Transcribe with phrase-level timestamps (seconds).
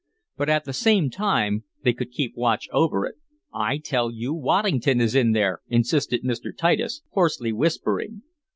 [0.35, 3.17] But, at the same time, they could keep watch over it.
[3.53, 6.57] "I tell you Waddington is in there!" insisted Mr.
[6.57, 8.23] Titus, hoarsely whispering.